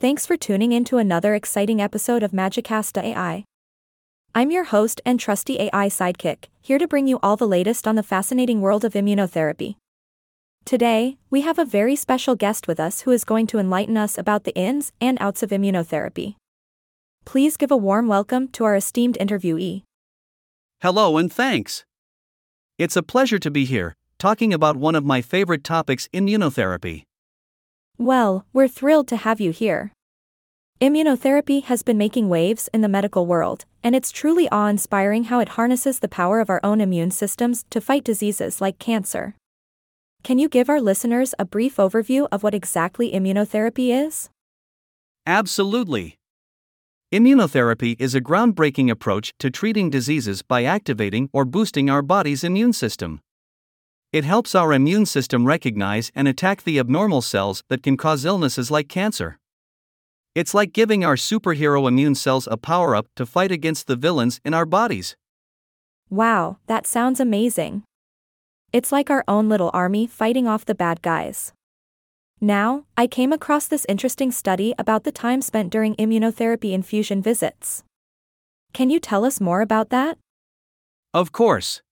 Thanks 0.00 0.26
for 0.26 0.36
tuning 0.36 0.70
in 0.70 0.84
to 0.84 0.98
another 0.98 1.34
exciting 1.34 1.80
episode 1.80 2.22
of 2.22 2.30
Magicast 2.30 3.02
AI. 3.02 3.42
I'm 4.32 4.52
your 4.52 4.62
host 4.62 5.00
and 5.04 5.18
trusty 5.18 5.58
AI 5.58 5.88
sidekick, 5.88 6.44
here 6.60 6.78
to 6.78 6.86
bring 6.86 7.08
you 7.08 7.18
all 7.20 7.36
the 7.36 7.48
latest 7.48 7.84
on 7.88 7.96
the 7.96 8.04
fascinating 8.04 8.60
world 8.60 8.84
of 8.84 8.92
immunotherapy. 8.92 9.74
Today, 10.64 11.16
we 11.30 11.40
have 11.40 11.58
a 11.58 11.64
very 11.64 11.96
special 11.96 12.36
guest 12.36 12.68
with 12.68 12.78
us 12.78 13.00
who 13.00 13.10
is 13.10 13.24
going 13.24 13.48
to 13.48 13.58
enlighten 13.58 13.96
us 13.96 14.16
about 14.16 14.44
the 14.44 14.54
ins 14.54 14.92
and 15.00 15.18
outs 15.20 15.42
of 15.42 15.50
immunotherapy. 15.50 16.36
Please 17.24 17.56
give 17.56 17.72
a 17.72 17.76
warm 17.76 18.06
welcome 18.06 18.46
to 18.50 18.62
our 18.62 18.76
esteemed 18.76 19.18
interviewee. 19.20 19.82
Hello 20.80 21.16
and 21.18 21.32
thanks. 21.32 21.84
It's 22.78 22.94
a 22.94 23.02
pleasure 23.02 23.40
to 23.40 23.50
be 23.50 23.64
here, 23.64 23.96
talking 24.16 24.54
about 24.54 24.76
one 24.76 24.94
of 24.94 25.04
my 25.04 25.22
favorite 25.22 25.64
topics 25.64 26.06
immunotherapy. 26.14 27.02
Well, 27.98 28.46
we're 28.52 28.68
thrilled 28.68 29.08
to 29.08 29.16
have 29.16 29.40
you 29.40 29.50
here. 29.50 29.92
Immunotherapy 30.80 31.64
has 31.64 31.82
been 31.82 31.98
making 31.98 32.28
waves 32.28 32.70
in 32.72 32.80
the 32.80 32.88
medical 32.88 33.26
world, 33.26 33.64
and 33.82 33.96
it's 33.96 34.12
truly 34.12 34.48
awe 34.50 34.68
inspiring 34.68 35.24
how 35.24 35.40
it 35.40 35.50
harnesses 35.50 35.98
the 35.98 36.06
power 36.06 36.38
of 36.38 36.48
our 36.48 36.60
own 36.62 36.80
immune 36.80 37.10
systems 37.10 37.64
to 37.70 37.80
fight 37.80 38.04
diseases 38.04 38.60
like 38.60 38.78
cancer. 38.78 39.34
Can 40.22 40.38
you 40.38 40.48
give 40.48 40.70
our 40.70 40.80
listeners 40.80 41.34
a 41.40 41.44
brief 41.44 41.76
overview 41.76 42.28
of 42.30 42.44
what 42.44 42.54
exactly 42.54 43.10
immunotherapy 43.10 43.90
is? 44.06 44.30
Absolutely. 45.26 46.14
Immunotherapy 47.12 47.96
is 47.98 48.14
a 48.14 48.20
groundbreaking 48.20 48.90
approach 48.90 49.32
to 49.40 49.50
treating 49.50 49.90
diseases 49.90 50.42
by 50.42 50.62
activating 50.62 51.28
or 51.32 51.44
boosting 51.44 51.90
our 51.90 52.02
body's 52.02 52.44
immune 52.44 52.72
system. 52.72 53.20
It 54.10 54.24
helps 54.24 54.54
our 54.54 54.72
immune 54.72 55.04
system 55.04 55.46
recognize 55.46 56.10
and 56.14 56.26
attack 56.26 56.62
the 56.62 56.78
abnormal 56.78 57.20
cells 57.20 57.62
that 57.68 57.82
can 57.82 57.98
cause 57.98 58.24
illnesses 58.24 58.70
like 58.70 58.88
cancer. 58.88 59.38
It's 60.34 60.54
like 60.54 60.72
giving 60.72 61.04
our 61.04 61.16
superhero 61.16 61.86
immune 61.86 62.14
cells 62.14 62.48
a 62.50 62.56
power 62.56 62.96
up 62.96 63.06
to 63.16 63.26
fight 63.26 63.52
against 63.52 63.86
the 63.86 63.96
villains 63.96 64.40
in 64.46 64.54
our 64.54 64.64
bodies. 64.64 65.14
Wow, 66.08 66.56
that 66.68 66.86
sounds 66.86 67.20
amazing. 67.20 67.82
It's 68.72 68.92
like 68.92 69.10
our 69.10 69.24
own 69.28 69.50
little 69.50 69.70
army 69.74 70.06
fighting 70.06 70.46
off 70.46 70.64
the 70.64 70.74
bad 70.74 71.02
guys. 71.02 71.52
Now, 72.40 72.84
I 72.96 73.06
came 73.06 73.32
across 73.32 73.66
this 73.66 73.84
interesting 73.90 74.30
study 74.30 74.74
about 74.78 75.04
the 75.04 75.12
time 75.12 75.42
spent 75.42 75.70
during 75.70 75.96
immunotherapy 75.96 76.72
infusion 76.72 77.20
visits. 77.20 77.82
Can 78.72 78.88
you 78.88 79.00
tell 79.00 79.24
us 79.26 79.40
more 79.40 79.60
about 79.60 79.90
that? 79.90 80.16
Of 81.12 81.32
course. 81.32 81.82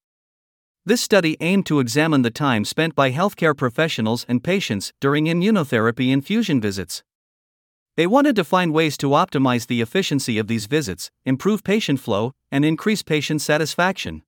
This 0.89 1.01
study 1.01 1.37
aimed 1.41 1.67
to 1.67 1.81
examine 1.81 2.23
the 2.23 2.31
time 2.31 2.65
spent 2.65 2.95
by 2.95 3.11
healthcare 3.11 3.57
professionals 3.57 4.25
and 4.29 4.45
patients 4.45 4.93
during 5.01 5.25
immunotherapy 5.25 6.13
infusion 6.13 6.61
visits. 6.61 7.03
They 7.97 8.07
wanted 8.07 8.37
to 8.37 8.45
find 8.45 8.73
ways 8.73 8.97
to 8.99 9.09
optimize 9.09 9.67
the 9.67 9.81
efficiency 9.81 10.39
of 10.39 10.47
these 10.47 10.67
visits, 10.67 11.11
improve 11.25 11.65
patient 11.65 11.99
flow, 11.99 12.35
and 12.53 12.65
increase 12.65 13.03
patient 13.03 13.43
satisfaction. 13.43 14.23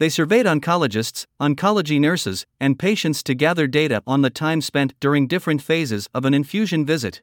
They 0.00 0.08
surveyed 0.08 0.46
oncologists, 0.46 1.26
oncology 1.38 2.00
nurses, 2.00 2.46
and 2.58 2.78
patients 2.78 3.22
to 3.24 3.34
gather 3.34 3.66
data 3.66 4.02
on 4.06 4.22
the 4.22 4.30
time 4.30 4.62
spent 4.62 4.94
during 5.00 5.26
different 5.26 5.60
phases 5.60 6.08
of 6.14 6.24
an 6.24 6.32
infusion 6.32 6.86
visit. 6.86 7.20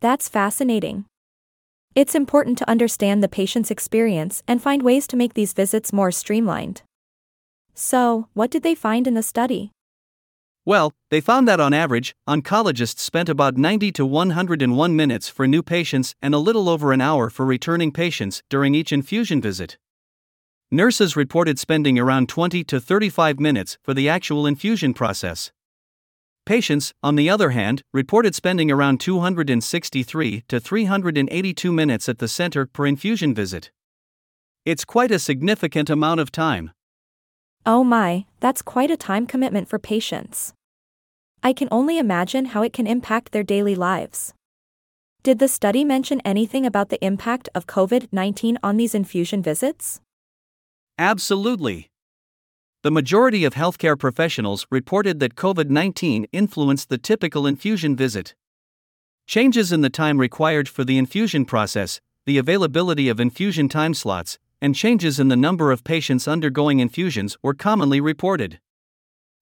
That's 0.00 0.28
fascinating. 0.28 1.06
It's 1.96 2.14
important 2.14 2.58
to 2.58 2.70
understand 2.70 3.24
the 3.24 3.28
patient's 3.28 3.72
experience 3.72 4.44
and 4.46 4.62
find 4.62 4.84
ways 4.84 5.08
to 5.08 5.16
make 5.16 5.34
these 5.34 5.52
visits 5.52 5.92
more 5.92 6.12
streamlined. 6.12 6.82
So, 7.82 8.28
what 8.34 8.50
did 8.50 8.62
they 8.62 8.74
find 8.74 9.06
in 9.06 9.14
the 9.14 9.22
study? 9.22 9.72
Well, 10.66 10.92
they 11.08 11.22
found 11.22 11.48
that 11.48 11.60
on 11.60 11.72
average, 11.72 12.14
oncologists 12.28 12.98
spent 12.98 13.30
about 13.30 13.56
90 13.56 13.90
to 13.92 14.04
101 14.04 14.94
minutes 14.94 15.30
for 15.30 15.48
new 15.48 15.62
patients 15.62 16.14
and 16.20 16.34
a 16.34 16.38
little 16.38 16.68
over 16.68 16.92
an 16.92 17.00
hour 17.00 17.30
for 17.30 17.46
returning 17.46 17.90
patients 17.90 18.42
during 18.50 18.74
each 18.74 18.92
infusion 18.92 19.40
visit. 19.40 19.78
Nurses 20.70 21.16
reported 21.16 21.58
spending 21.58 21.98
around 21.98 22.28
20 22.28 22.62
to 22.64 22.80
35 22.80 23.40
minutes 23.40 23.78
for 23.82 23.94
the 23.94 24.10
actual 24.10 24.46
infusion 24.46 24.92
process. 24.92 25.50
Patients, 26.44 26.92
on 27.02 27.16
the 27.16 27.30
other 27.30 27.50
hand, 27.50 27.80
reported 27.94 28.34
spending 28.34 28.70
around 28.70 29.00
263 29.00 30.44
to 30.48 30.60
382 30.60 31.72
minutes 31.72 32.10
at 32.10 32.18
the 32.18 32.28
center 32.28 32.66
per 32.66 32.86
infusion 32.86 33.34
visit. 33.34 33.70
It's 34.66 34.84
quite 34.84 35.10
a 35.10 35.18
significant 35.18 35.88
amount 35.88 36.20
of 36.20 36.30
time. 36.30 36.72
Oh 37.66 37.84
my, 37.84 38.24
that's 38.40 38.62
quite 38.62 38.90
a 38.90 38.96
time 38.96 39.26
commitment 39.26 39.68
for 39.68 39.78
patients. 39.78 40.54
I 41.42 41.52
can 41.52 41.68
only 41.70 41.98
imagine 41.98 42.46
how 42.46 42.62
it 42.62 42.72
can 42.72 42.86
impact 42.86 43.32
their 43.32 43.42
daily 43.42 43.74
lives. 43.74 44.32
Did 45.22 45.38
the 45.38 45.48
study 45.48 45.84
mention 45.84 46.22
anything 46.24 46.64
about 46.64 46.88
the 46.88 47.04
impact 47.04 47.50
of 47.54 47.66
COVID 47.66 48.08
19 48.12 48.58
on 48.62 48.78
these 48.78 48.94
infusion 48.94 49.42
visits? 49.42 50.00
Absolutely. 50.98 51.90
The 52.82 52.90
majority 52.90 53.44
of 53.44 53.52
healthcare 53.52 53.98
professionals 53.98 54.66
reported 54.70 55.20
that 55.20 55.34
COVID 55.34 55.68
19 55.68 56.26
influenced 56.32 56.88
the 56.88 56.96
typical 56.96 57.46
infusion 57.46 57.94
visit. 57.94 58.34
Changes 59.26 59.70
in 59.70 59.82
the 59.82 59.90
time 59.90 60.16
required 60.16 60.66
for 60.66 60.82
the 60.82 60.96
infusion 60.96 61.44
process, 61.44 62.00
the 62.24 62.38
availability 62.38 63.10
of 63.10 63.20
infusion 63.20 63.68
time 63.68 63.92
slots, 63.92 64.38
and 64.60 64.74
changes 64.74 65.18
in 65.18 65.28
the 65.28 65.36
number 65.36 65.72
of 65.72 65.84
patients 65.84 66.28
undergoing 66.28 66.80
infusions 66.80 67.36
were 67.42 67.54
commonly 67.54 68.00
reported. 68.00 68.60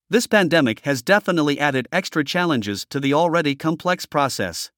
This 0.09 0.27
pandemic 0.27 0.79
has 0.81 1.01
definitely 1.01 1.59
added 1.59 1.87
extra 1.91 2.23
challenges 2.23 2.85
to 2.89 2.99
the 2.99 3.13
already 3.13 3.55
complex 3.55 4.05
process. 4.05 4.71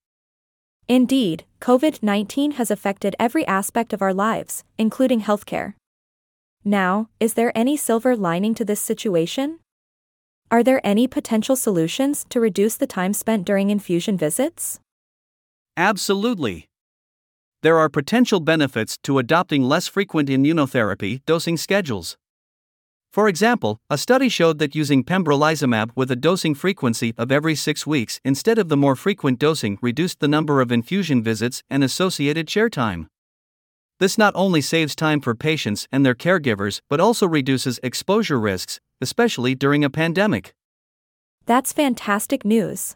Indeed, 0.88 1.46
COVID 1.62 2.04
19 2.04 2.52
has 2.54 2.70
affected 2.70 3.16
every 3.20 3.46
aspect 3.48 3.94
of 3.94 4.02
our 4.02 4.14
lives, 4.14 4.64
including 4.78 5.22
healthcare. 5.22 5.76
Now, 6.66 7.10
is 7.20 7.36
there 7.36 7.58
any 7.58 7.78
silver 7.78 8.16
lining 8.16 8.54
to 8.56 8.66
this 8.66 8.82
situation? 8.82 9.60
Are 10.52 10.64
there 10.64 10.86
any 10.86 11.08
potential 11.08 11.56
solutions 11.56 12.26
to 12.28 12.42
reduce 12.42 12.76
the 12.76 12.86
time 12.86 13.14
spent 13.14 13.46
during 13.46 13.70
infusion 13.70 14.18
visits? 14.18 14.82
Absolutely. 15.78 16.68
There 17.64 17.78
are 17.78 17.90
potential 17.90 18.40
benefits 18.40 18.98
to 19.04 19.20
adopting 19.20 19.62
less 19.62 19.88
frequent 19.88 20.30
immunotherapy 20.30 21.24
dosing 21.28 21.58
schedules. 21.58 22.18
For 23.14 23.28
example, 23.28 23.80
a 23.88 24.00
study 24.00 24.30
showed 24.30 24.58
that 24.58 24.74
using 24.74 25.04
pembrolizumab 25.04 25.92
with 25.96 26.10
a 26.10 26.16
dosing 26.16 26.56
frequency 26.56 27.14
of 27.20 27.32
every 27.32 27.54
six 27.54 27.86
weeks 27.86 28.20
instead 28.26 28.58
of 28.58 28.70
the 28.70 28.78
more 28.78 28.96
frequent 28.96 29.38
dosing 29.38 29.78
reduced 29.80 30.22
the 30.22 30.28
number 30.28 30.60
of 30.60 30.72
infusion 30.72 31.22
visits 31.22 31.62
and 31.70 31.84
associated 31.84 32.48
chair 32.48 32.68
time. 32.68 33.08
This 34.00 34.18
not 34.18 34.34
only 34.36 34.62
saves 34.62 34.96
time 34.96 35.22
for 35.22 35.36
patients 35.36 35.88
and 35.92 36.04
their 36.04 36.16
caregivers 36.16 36.82
but 36.90 37.00
also 37.00 37.28
reduces 37.28 37.80
exposure 37.84 38.40
risks, 38.40 38.80
especially 39.02 39.54
during 39.54 39.84
a 39.84 39.90
pandemic. 39.92 40.56
That's 41.46 41.74
fantastic 41.74 42.44
news. 42.44 42.96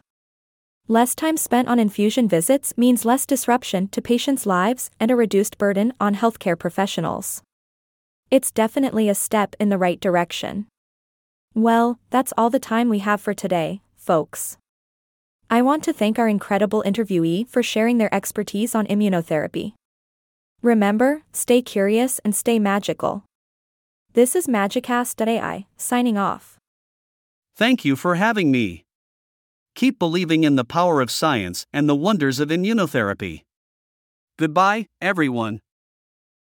Less 0.88 1.16
time 1.16 1.36
spent 1.36 1.66
on 1.66 1.80
infusion 1.80 2.28
visits 2.28 2.72
means 2.76 3.04
less 3.04 3.26
disruption 3.26 3.88
to 3.88 4.00
patients' 4.00 4.46
lives 4.46 4.88
and 5.00 5.10
a 5.10 5.16
reduced 5.16 5.58
burden 5.58 5.92
on 5.98 6.14
healthcare 6.14 6.56
professionals. 6.56 7.42
It's 8.30 8.52
definitely 8.52 9.08
a 9.08 9.14
step 9.16 9.56
in 9.58 9.68
the 9.68 9.78
right 9.78 9.98
direction. 9.98 10.66
Well, 11.54 11.98
that's 12.10 12.32
all 12.38 12.50
the 12.50 12.60
time 12.60 12.88
we 12.88 13.00
have 13.00 13.20
for 13.20 13.34
today, 13.34 13.80
folks. 13.96 14.58
I 15.50 15.60
want 15.60 15.82
to 15.84 15.92
thank 15.92 16.20
our 16.20 16.28
incredible 16.28 16.84
interviewee 16.86 17.48
for 17.48 17.64
sharing 17.64 17.98
their 17.98 18.14
expertise 18.14 18.72
on 18.72 18.86
immunotherapy. 18.86 19.72
Remember, 20.62 21.22
stay 21.32 21.62
curious 21.62 22.20
and 22.20 22.32
stay 22.32 22.60
magical. 22.60 23.24
This 24.12 24.36
is 24.36 24.46
Magicast.ai, 24.46 25.66
signing 25.76 26.16
off. 26.16 26.58
Thank 27.56 27.84
you 27.84 27.96
for 27.96 28.14
having 28.14 28.52
me 28.52 28.85
keep 29.76 29.98
believing 29.98 30.42
in 30.42 30.56
the 30.56 30.64
power 30.64 31.00
of 31.00 31.10
science 31.10 31.66
and 31.72 31.88
the 31.88 31.94
wonders 31.94 32.40
of 32.40 32.48
immunotherapy. 32.48 33.42
Goodbye, 34.38 34.86
everyone. 35.00 35.60